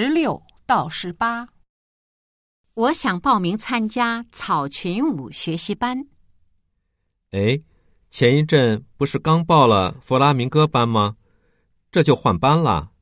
[0.00, 1.48] 十六到十八。
[2.74, 6.06] 我想报名参加草裙舞学习班。
[7.32, 7.60] 哎，
[8.08, 11.16] 前一阵不是刚报了弗拉明戈班吗？
[11.90, 12.92] 这就换班了。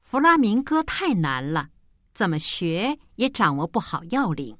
[0.00, 1.68] 弗拉明戈太难了，
[2.14, 4.56] 怎么学也掌握不好要领。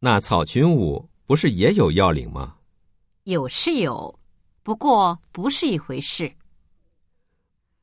[0.00, 2.56] 那草裙舞不是也有要领吗？
[3.22, 4.18] 有是有，
[4.64, 6.34] 不过不是一回事。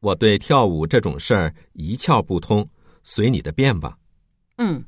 [0.01, 2.69] 我对跳舞这种事儿一窍不通，
[3.03, 3.99] 随你的便吧。
[4.57, 4.83] 嗯。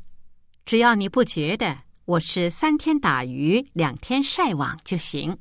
[0.66, 5.38] 只要你不觉得我是三天打鱼两天晒网就行。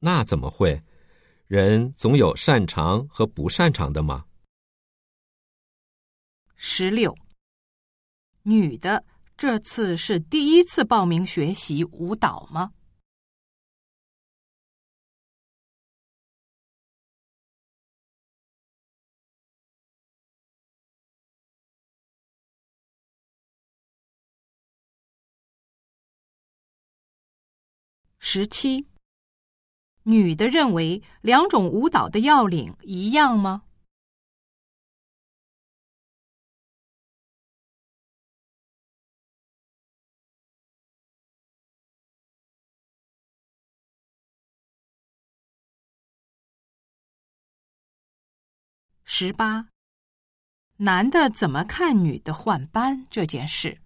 [0.00, 0.82] 那怎么会？
[1.46, 4.24] 人总有擅长和不擅长的吗？
[6.56, 7.14] 十六，
[8.42, 9.04] 女的
[9.36, 12.72] 这次是第一次报名学习舞蹈吗？
[28.28, 28.88] 十七，
[30.02, 33.62] 女的认为两种舞蹈的要领一样吗？
[49.04, 49.68] 十八，
[50.78, 53.80] 男的怎么看女的换班这件事？